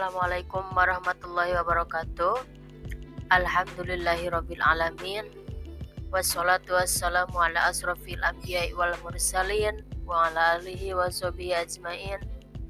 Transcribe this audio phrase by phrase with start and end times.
[0.00, 2.40] Assalamualaikum warahmatullahi wabarakatuh.
[3.36, 5.28] Alhamdulillahirabbil alamin.
[6.08, 12.16] Wassalatu wassalamu ala asrafil anbiya'i wal mursalin wa ala alihi wa sahbihi ajmain.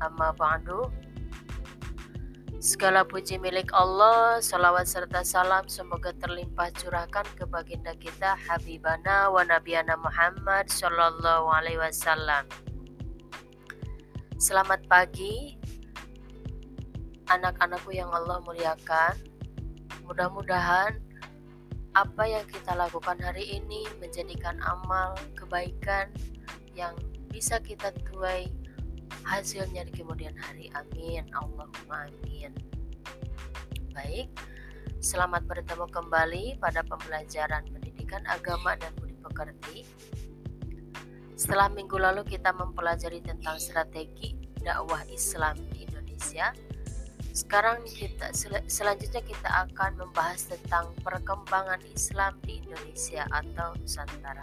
[0.03, 0.91] Amma ba'du.
[2.59, 9.47] Segala puji milik Allah, salawat serta salam semoga terlimpah curahkan ke baginda kita Habibana wa
[9.47, 12.51] Nabiana Muhammad Sallallahu Alaihi Wasallam.
[14.35, 15.60] Selamat pagi,
[17.31, 19.15] anak-anakku yang Allah muliakan.
[20.05, 20.99] Mudah-mudahan
[21.95, 26.11] apa yang kita lakukan hari ini menjadikan amal kebaikan
[26.75, 26.95] yang
[27.31, 28.51] bisa kita tuai
[29.23, 30.71] hasilnya di kemudian hari.
[30.75, 31.27] Amin.
[31.35, 32.51] Allahumma amin.
[33.95, 34.31] Baik,
[35.03, 39.87] selamat bertemu kembali pada pembelajaran pendidikan agama dan budi pekerti.
[41.35, 46.53] Setelah minggu lalu kita mempelajari tentang strategi dakwah Islam di Indonesia,
[47.31, 54.43] sekarang kita sel selanjutnya kita akan membahas tentang perkembangan Islam di Indonesia atau Nusantara.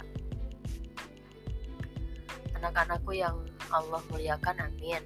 [2.58, 3.38] Anak-anakku yang
[3.70, 5.04] Allah muliakan, amin.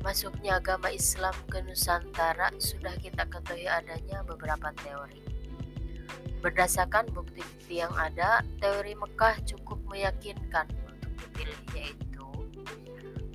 [0.00, 5.20] Masuknya agama Islam ke Nusantara sudah kita ketahui adanya beberapa teori.
[6.40, 12.05] Berdasarkan bukti-bukti yang ada, teori Mekah cukup meyakinkan untuk dipilih yaitu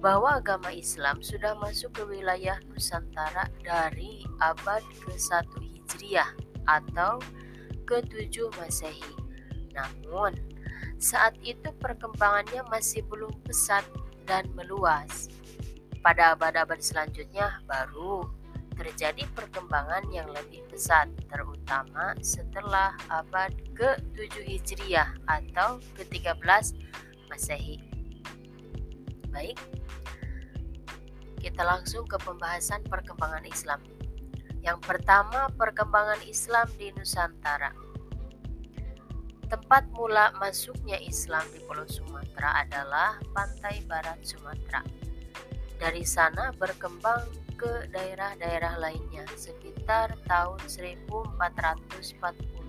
[0.01, 6.33] bahwa agama Islam sudah masuk ke wilayah Nusantara dari abad ke-1 Hijriah
[6.65, 7.21] atau
[7.85, 9.13] ke-7 Masehi.
[9.77, 10.33] Namun,
[10.97, 13.85] saat itu perkembangannya masih belum pesat
[14.25, 15.29] dan meluas.
[16.01, 18.25] Pada abad-abad selanjutnya baru
[18.73, 26.73] terjadi perkembangan yang lebih pesat, terutama setelah abad ke-7 Hijriah atau ke-13
[27.29, 27.90] Masehi.
[29.31, 29.55] Baik,
[31.39, 33.79] kita langsung ke pembahasan perkembangan Islam.
[34.61, 37.73] Yang pertama, perkembangan Islam di Nusantara.
[39.49, 44.85] Tempat mula masuknya Islam di Pulau Sumatera adalah pantai barat Sumatera.
[45.81, 47.25] Dari sana berkembang
[47.57, 52.61] ke daerah-daerah lainnya sekitar tahun 1440.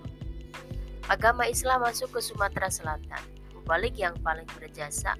[1.07, 3.21] Agama Islam masuk ke Sumatera Selatan.
[3.53, 5.15] Mubalik yang paling berjasa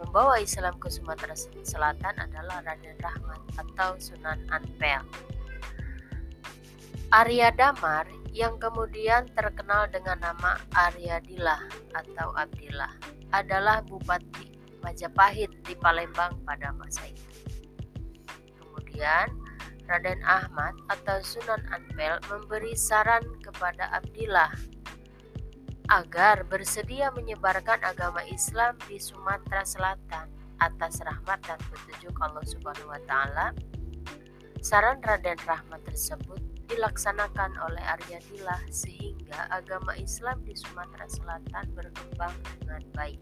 [0.00, 5.04] membawa Islam ke Sumatera Selatan adalah Raden Rahmat atau Sunan Ampel.
[7.12, 12.94] Arya Damar yang kemudian terkenal dengan nama Aryadillah atau Abdillah
[13.34, 17.50] adalah Bupati Majapahit di Palembang pada masa itu.
[18.56, 19.28] Kemudian
[19.90, 24.54] Raden Ahmad atau Sunan Ampel memberi saran kepada Abdillah
[25.90, 30.30] agar bersedia menyebarkan agama Islam di Sumatera Selatan
[30.62, 33.50] atas rahmat dan petunjuk Allah Subhanahu wa taala.
[34.62, 36.38] Saran Raden Rahmat tersebut
[36.70, 43.18] dilaksanakan oleh Aryadillah sehingga agama Islam di Sumatera Selatan berkembang dengan baik.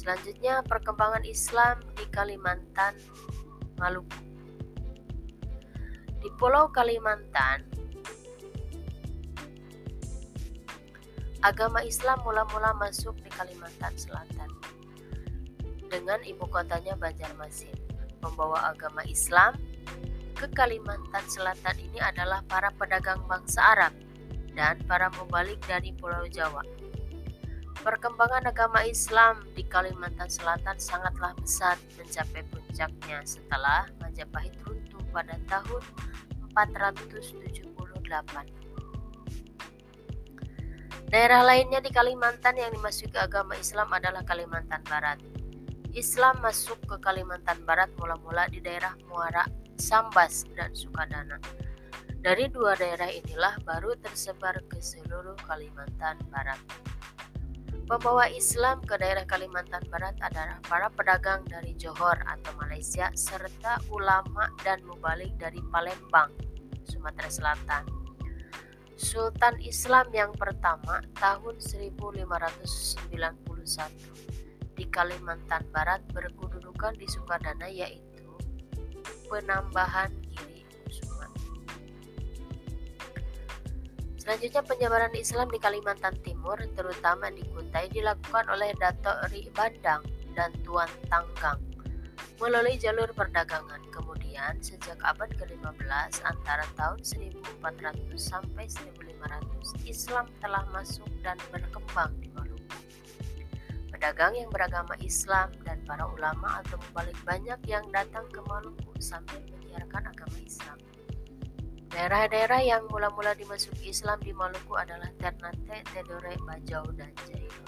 [0.00, 2.96] Selanjutnya perkembangan Islam di Kalimantan
[3.76, 4.22] Maluku.
[6.24, 7.68] Di Pulau Kalimantan
[11.46, 14.50] Agama Islam mula-mula masuk di Kalimantan Selatan
[15.86, 17.70] dengan ibu kotanya Banjarmasin.
[18.18, 19.54] Membawa agama Islam
[20.34, 23.94] ke Kalimantan Selatan ini adalah para pedagang bangsa Arab
[24.58, 26.66] dan para mubalik dari Pulau Jawa.
[27.78, 35.82] Perkembangan agama Islam di Kalimantan Selatan sangatlah besar mencapai puncaknya setelah Majapahit runtuh pada tahun
[36.58, 38.65] 478.
[41.06, 45.22] Daerah lainnya di Kalimantan yang dimasuki agama Islam adalah Kalimantan Barat.
[45.94, 49.46] Islam masuk ke Kalimantan Barat mula-mula di daerah Muara,
[49.78, 51.38] Sambas, dan Sukadana.
[52.26, 56.58] Dari dua daerah inilah baru tersebar ke seluruh Kalimantan Barat.
[57.86, 64.50] Pembawa Islam ke daerah Kalimantan Barat adalah para pedagang dari Johor atau Malaysia serta ulama
[64.66, 66.34] dan mubalik dari Palembang,
[66.82, 68.05] Sumatera Selatan.
[68.96, 73.36] Sultan Islam yang pertama tahun 1591
[74.72, 78.24] di Kalimantan Barat berkedudukan di Sukadana yaitu
[79.28, 81.28] penambahan Giri Kusuman.
[84.16, 90.56] Selanjutnya penyebaran Islam di Kalimantan Timur terutama di Kutai dilakukan oleh Dato' Ri Bandang dan
[90.64, 91.65] Tuan Tanggang
[92.40, 93.80] melalui jalur perdagangan.
[93.88, 102.28] Kemudian sejak abad ke-15 antara tahun 1400 sampai 1500 Islam telah masuk dan berkembang di
[102.36, 102.78] Maluku.
[103.88, 109.40] Pedagang yang beragama Islam dan para ulama atau membalik banyak yang datang ke Maluku sambil
[109.56, 110.76] menyiarkan agama Islam.
[111.88, 117.64] Daerah-daerah yang mula-mula dimasuki Islam di Maluku adalah Ternate, Tidore, Bajau, dan Jailo.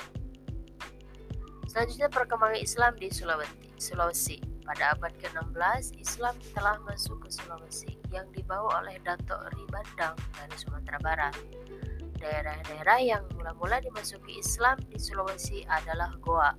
[1.65, 3.09] Selanjutnya perkembangan Islam di.
[3.79, 4.58] Sulawesi.
[4.69, 11.01] Pada abad ke-16, Islam telah masuk ke Sulawesi yang dibawa oleh Dato' Ribandang dari Sumatera
[11.01, 11.33] Barat.
[12.21, 16.53] Daerah-daerah yang mula-mula dimasuki Islam di Sulawesi adalah Goa,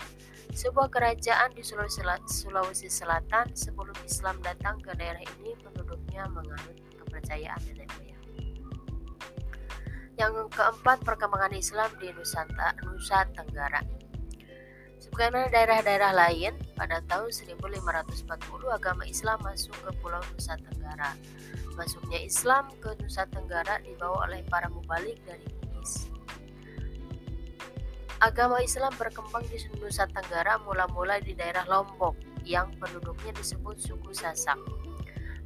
[0.58, 7.94] sebuah kerajaan di Sulawesi Selatan sebelum Islam datang ke daerah ini penduduknya menganut kepercayaan nenek
[7.94, 8.26] moyang.
[10.18, 13.99] Yang keempat, perkembangan Islam di Nusa Tenggara.
[15.00, 18.19] Sebagaimana daerah-daerah lain, pada tahun 1540
[18.68, 21.16] agama Islam masuk ke Pulau Nusa Tenggara.
[21.80, 26.12] Masuknya Islam ke Nusa Tenggara dibawa oleh para mubalik dari Bugis.
[28.19, 34.60] Agama Islam berkembang di Nusa Tenggara mula-mula di daerah Lombok yang penduduknya disebut suku Sasak.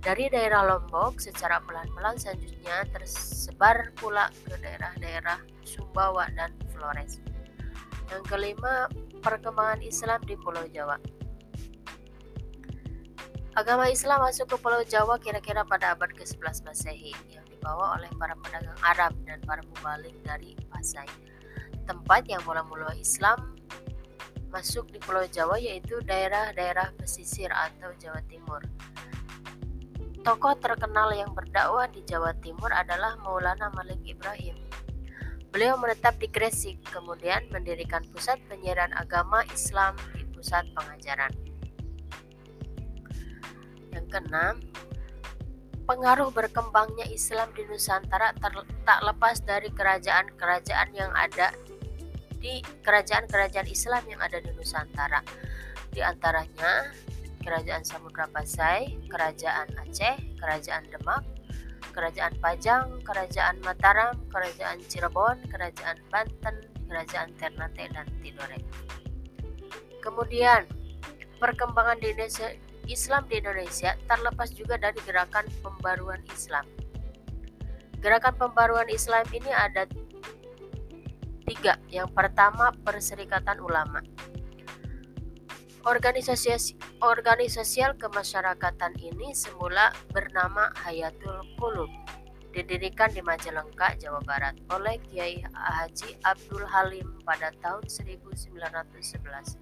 [0.02, 7.22] Dari daerah Lombok secara pelan-pelan selanjutnya tersebar pula ke daerah-daerah Sumbawa dan Flores.
[8.12, 8.92] Yang kelima,
[9.24, 11.00] perkembangan Islam di Pulau Jawa.
[13.56, 18.36] Agama Islam masuk ke Pulau Jawa kira-kira pada abad ke-11 Masehi yang dibawa oleh para
[18.44, 21.08] pedagang Arab dan para mubalik dari Pasai.
[21.88, 23.54] Tempat yang mula-mula Islam
[24.50, 28.62] masuk di Pulau Jawa yaitu daerah-daerah pesisir atau Jawa Timur.
[30.24, 34.56] Tokoh terkenal yang berdakwah di Jawa Timur adalah Maulana Malik Ibrahim.
[35.54, 41.30] Beliau menetap di Gresik, kemudian mendirikan pusat penyiaran agama Islam di pusat pengajaran.
[43.94, 44.58] Yang keenam,
[45.86, 48.34] pengaruh berkembangnya Islam di Nusantara
[48.82, 51.54] tak lepas dari kerajaan-kerajaan yang ada
[52.42, 55.22] di kerajaan-kerajaan Islam yang ada di Nusantara.
[55.94, 56.90] Di antaranya
[57.46, 61.22] Kerajaan Samudra Pasai, Kerajaan Aceh, Kerajaan Demak,
[61.94, 66.56] Kerajaan Pajang, Kerajaan Mataram, Kerajaan Cirebon, Kerajaan Banten,
[66.90, 68.60] Kerajaan Ternate, dan Tidore.
[70.02, 70.66] Kemudian,
[71.38, 72.50] perkembangan di Indonesia,
[72.90, 76.68] Islam di Indonesia terlepas juga dari gerakan pembaruan Islam.
[78.04, 79.88] Gerakan pembaruan Islam ini ada
[81.48, 81.80] tiga.
[81.88, 84.04] Yang pertama, Perserikatan Ulama.
[85.84, 91.92] Organisasi organisasial kemasyarakatan ini semula bernama Hayatul Qulub,
[92.56, 99.60] didirikan di Majalengka, Jawa Barat oleh Kiai Haji Abdul Halim pada tahun 1911.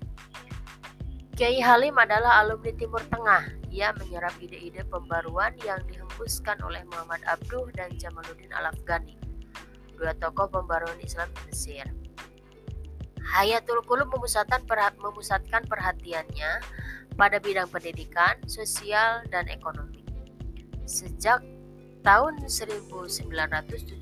[1.34, 3.58] Kiai Halim adalah alumni Timur Tengah.
[3.74, 9.18] Ia menyerap ide-ide pembaruan yang dihembuskan oleh Muhammad Abduh dan Jamaluddin Al-Afghani,
[9.98, 11.90] dua tokoh pembaruan Islam di Mesir.
[13.22, 14.66] Hayatul Qulub memusatkan,
[14.98, 16.52] memusatkan perhatiannya
[17.16, 20.02] pada bidang pendidikan, sosial, dan ekonomi.
[20.90, 21.44] Sejak
[22.02, 24.02] tahun 1917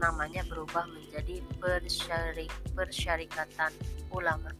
[0.00, 3.72] namanya berubah menjadi Persyarik, Persyarikatan
[4.08, 4.50] Ulama.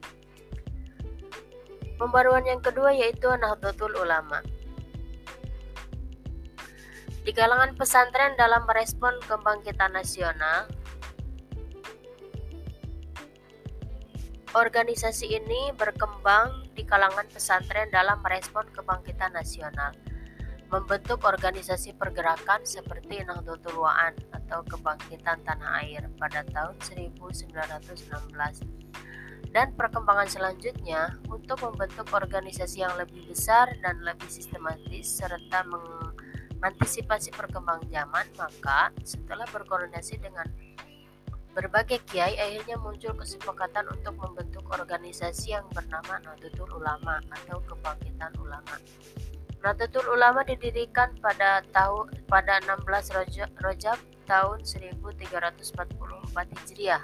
[1.97, 4.45] Pembaruan yang kedua yaitu Nahdlatul Ulama.
[7.25, 10.69] Di kalangan pesantren dalam merespon kebangkitan nasional,
[14.57, 19.93] Organisasi ini berkembang di kalangan pesantren dalam merespon kebangkitan nasional,
[20.73, 27.53] membentuk organisasi pergerakan seperti Nahdlatul Wa'an atau Kebangkitan Tanah Air pada tahun 1916
[29.53, 37.85] dan perkembangan selanjutnya untuk membentuk organisasi yang lebih besar dan lebih sistematis serta mengantisipasi perkembangan
[37.93, 40.49] zaman maka setelah berkoordinasi dengan
[41.57, 48.77] Berbagai kiai akhirnya muncul kesepakatan untuk membentuk organisasi yang bernama Nahdlatul Ulama atau Kebangkitan Ulama.
[49.65, 53.97] Nahdlatul Ulama didirikan pada tahun pada 16 Rojab
[54.29, 55.73] tahun 1344
[56.37, 57.01] Hijriah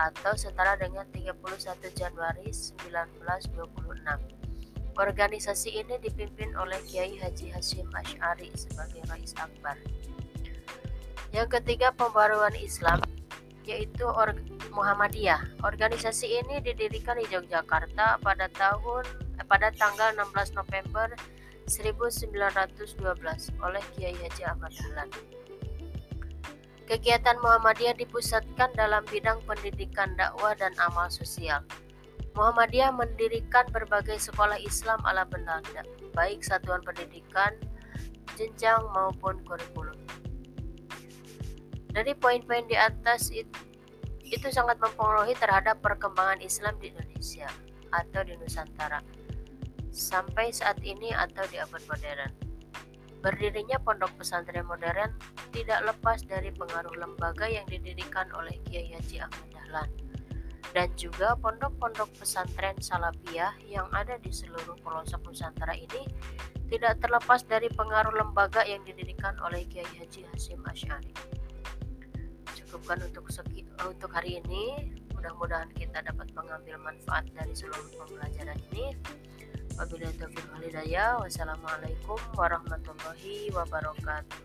[0.00, 1.36] atau setara dengan 31
[1.92, 3.68] Januari 1926.
[4.96, 9.76] Organisasi ini dipimpin oleh Kiai Haji Hashim Ash'ari sebagai Rais Akbar.
[11.36, 13.02] Yang ketiga, pembaruan Islam
[13.64, 14.32] yaitu Or
[14.72, 15.64] Muhammadiyah.
[15.64, 19.04] Organisasi ini didirikan di Yogyakarta pada tahun
[19.40, 21.08] eh, pada tanggal 16 November
[21.66, 23.00] 1912
[23.64, 25.08] oleh Kiai Haji Ahmad Dahlan.
[26.84, 31.64] Kegiatan Muhammadiyah dipusatkan dalam bidang pendidikan dakwah dan amal sosial.
[32.36, 37.56] Muhammadiyah mendirikan berbagai sekolah Islam ala Belanda, baik satuan pendidikan,
[38.36, 40.03] jenjang maupun kurikulum.
[41.94, 43.54] Dari poin-poin di atas itu,
[44.26, 47.46] itu sangat mempengaruhi terhadap perkembangan Islam di Indonesia.
[47.94, 48.98] atau di Nusantara
[49.94, 52.32] sampai saat ini atau di abad modern.
[53.22, 55.16] Berdirinya pondok pesantren modern
[55.54, 59.90] tidak lepas dari pengaruh lembaga yang didirikan oleh Kiai Haji Ahmad Dahlan
[60.76, 66.04] dan juga pondok-pondok pesantren Salafiyah yang ada di seluruh pelosok Nusantara ini
[66.68, 71.33] tidak terlepas dari pengaruh lembaga yang didirikan oleh Kiai Haji Hasim Asy'ari.
[72.74, 74.90] Cukupkan untuk segi, untuk hari ini.
[75.14, 78.98] Mudah-mudahan kita dapat mengambil manfaat dari seluruh pembelajaran ini.
[79.78, 81.22] Wabillahi taufiq wal.
[81.22, 84.42] Wassalamualaikum warahmatullahi wabarakatuh.